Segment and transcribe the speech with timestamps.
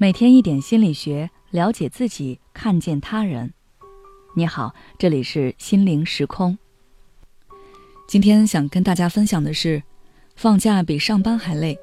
[0.00, 3.52] 每天一点心理学，了解自己，看见他人。
[4.36, 6.56] 你好，这里是心灵时空。
[8.06, 9.82] 今天想跟大家分享的是，
[10.36, 11.76] 放假比上班还累，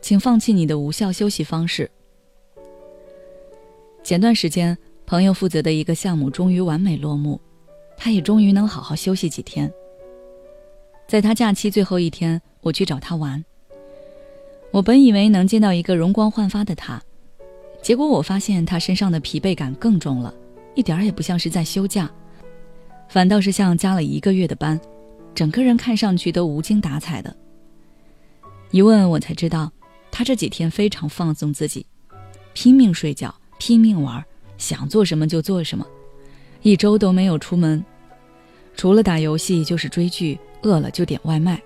[0.00, 1.90] 请放弃你的无效休息方式。
[4.02, 7.38] 前段时间，朋友负责的一个项目终于完美落幕，
[7.98, 9.70] 他也终于能好好休息几天。
[11.06, 13.44] 在他假期最后一天，我去找他玩。
[14.70, 17.02] 我本以为能见到一个容光焕发的他。
[17.80, 20.34] 结果我发现他身上的疲惫感更重了，
[20.74, 22.10] 一点儿也不像是在休假，
[23.08, 24.78] 反倒是像加了一个月的班，
[25.34, 27.34] 整个人看上去都无精打采的。
[28.70, 29.72] 一问我才知道，
[30.10, 31.86] 他这几天非常放纵自己，
[32.52, 34.22] 拼命睡觉，拼命玩，
[34.58, 35.86] 想做什么就做什么，
[36.62, 37.82] 一周都没有出门，
[38.74, 41.58] 除了打游戏就是追剧，饿了就点外卖。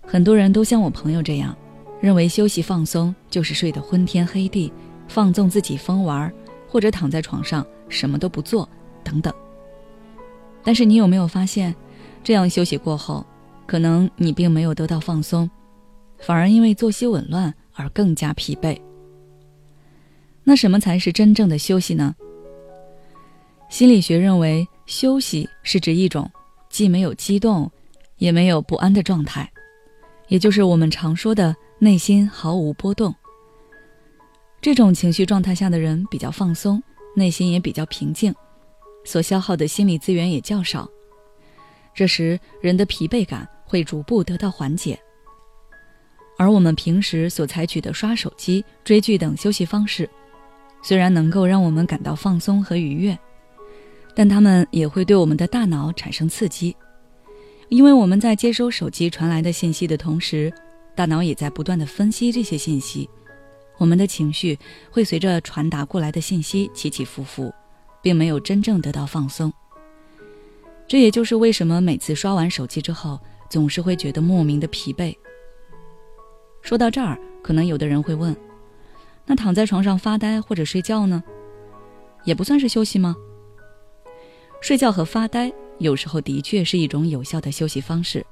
[0.00, 1.54] 很多人都像我朋友这样。
[2.02, 4.72] 认为休息放松就是睡得昏天黑地，
[5.06, 6.30] 放纵自己疯玩，
[6.68, 8.68] 或者躺在床上什么都不做
[9.04, 9.32] 等等。
[10.64, 11.72] 但是你有没有发现，
[12.24, 13.24] 这样休息过后，
[13.66, 15.48] 可能你并没有得到放松，
[16.18, 18.76] 反而因为作息紊乱而更加疲惫。
[20.42, 22.16] 那什么才是真正的休息呢？
[23.68, 26.28] 心理学认为，休息是指一种
[26.68, 27.70] 既没有激动，
[28.16, 29.48] 也没有不安的状态，
[30.32, 31.54] 也就是我们常说的。
[31.78, 33.12] 内心毫无波动。
[34.60, 36.80] 这种情绪状态下的人比较放松，
[37.16, 38.32] 内心也比较平静，
[39.04, 40.88] 所消耗的心理资源也较少。
[41.92, 44.96] 这时，人的疲惫感会逐步得到缓解。
[46.38, 50.08] 而我们平时所采取的刷手机、追剧等休息方式，
[50.82, 53.18] 虽然能够让我们感到放松和愉悦，
[54.14, 56.76] 但它们也会对我们的大脑产生刺激，
[57.72, 60.52] 因为我们在接收手机传来的信息的同时。
[60.94, 63.08] 大脑也在不断的分析这些信息，
[63.78, 64.58] 我们的情绪
[64.90, 67.50] 会随着传达过来的信息起起伏伏，
[68.02, 69.50] 并没有真正得到放松。
[70.86, 75.16] 这也就是为什么每次刷完手机之后，总是会觉得莫名的疲惫。
[76.60, 78.36] 说到这儿，可能有的人会问：
[79.24, 81.24] 那躺在床上发呆或者睡觉呢，
[82.24, 83.16] 也不算是休息吗？
[84.60, 88.24] 睡觉和发呆有时候的确是一种有效的休息方式。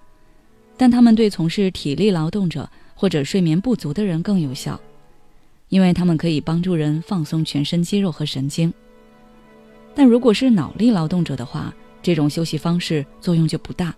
[0.76, 4.80] 但他们对从事体力劳动者或者睡眠不足的人更有效，
[5.68, 8.72] 因为他们可以帮助人放松全身肌肉和神经。
[9.94, 13.94] 但如果是脑力劳动者的话，这种休息方式作用就不大，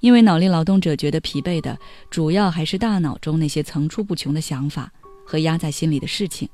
[0.00, 1.78] 因为脑力劳动者觉得疲惫的
[2.10, 4.92] 主要还是大脑中那些层出不穷的想法
[5.24, 6.46] 和压在心里的事情，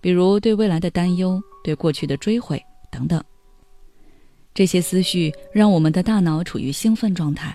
[0.00, 2.62] 比如对未来的担忧、对过去的追悔
[2.92, 3.20] 等等。
[4.54, 7.54] 这些思绪让我们的大脑处于兴奋状态。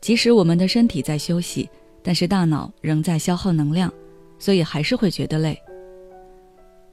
[0.00, 1.68] 即使我们的身体在休息，
[2.02, 3.92] 但是大脑仍在消耗能量，
[4.38, 5.56] 所以还是会觉得累。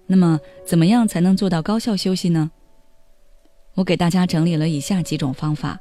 [0.06, 2.52] 那么，怎么样才能做到高效休息呢？
[3.74, 5.80] 我给大家整理了以下几种方法。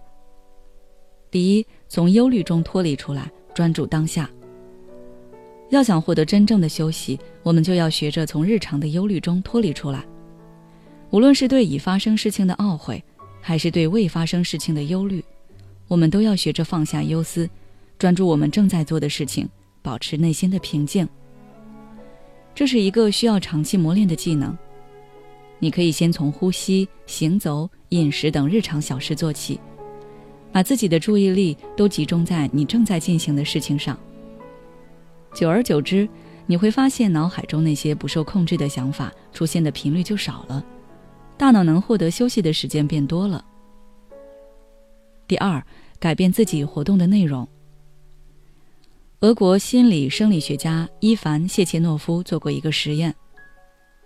[1.30, 4.28] 第一，从忧虑中脱离出来，专注当下。
[5.68, 10.04] 要想获得真正的休息，我们就要学着从日常的忧虑中脱离出来。
[11.10, 13.02] 无论是对已发生事情的懊悔，
[13.46, 15.22] 还是对未发生事情的忧虑。
[15.86, 17.48] 我们都要学着放下忧思，
[17.98, 19.46] 专注我们正在做的事情，
[19.82, 21.06] 保持内心的平静。
[22.54, 24.56] 这是一个需要长期磨练的技能。
[25.58, 29.60] 你可以先从呼吸、行走、饮食等日常小事做起，
[30.50, 33.98] 把自己的注意力都集中在你正在进行的事情上。
[35.34, 36.08] 久而久之，
[36.46, 40.64] 你会发现脑海中那些不受控制的想法出现的频率就少了，
[41.36, 43.44] 大脑能获得休息的时间变多了。
[45.26, 45.62] 第二，
[45.98, 47.46] 改变自己活动的内容。
[49.20, 53.14] 俄国心理生理学家伊凡谢切诺夫做过一个实验，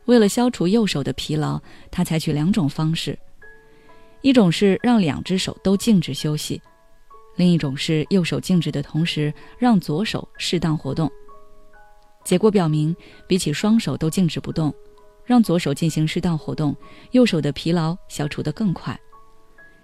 [0.07, 3.19] 为了消除右手的疲劳，他采取两种方式：
[4.23, 6.63] 一种是让两只手都静止休息，
[7.37, 11.11] 另一种是右手静止的同时让左手适当活动。
[12.25, 12.95] 结果表明，
[13.27, 14.73] 比起双手都静止不动，
[15.29, 16.75] 让左手进行适当活动，
[17.11, 18.99] 右手的疲劳消除得更快。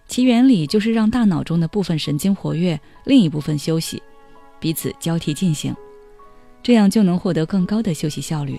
[0.08, 4.02] 其原理就是让大脑中的部分神经活跃，另一部分休息，
[4.58, 5.76] 彼此交替进行，
[6.62, 8.58] 这样就能获得更高的休息效率。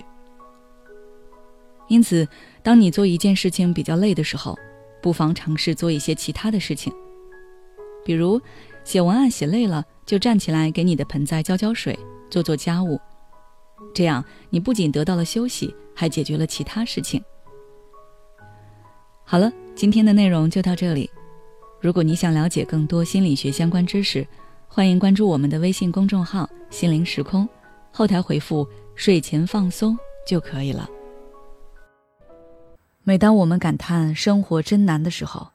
[1.88, 2.26] 因此，
[2.62, 4.56] 当你做一件事情比较累的时候，
[5.02, 6.92] 不妨尝试做一些其他的事情，
[8.04, 8.40] 比如
[8.84, 11.98] 写文案写累了，就站起来给你的盆栽浇浇水，
[12.30, 13.00] 做做家务，
[13.96, 17.24] 这样你不仅得到了休息，还解决了其他事情。
[19.24, 21.10] 好了，今天的内容就到这里。
[21.80, 24.26] 如果你想了解更多心理学相关知识，
[24.68, 27.48] 欢迎关注我们的微信公众号“心灵时空”，
[27.90, 29.96] 后台回复睡前放松
[30.28, 30.86] 就可以了。
[33.02, 35.48] 每当我们感叹生活真难的时候，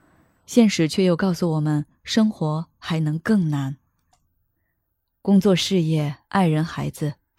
[0.48, 3.78] 现实却又告诉我们，生活还能更难。
[5.22, 7.14] 工作、事业、爱人、孩子、